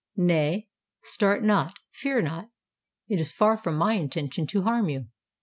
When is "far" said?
3.31-3.55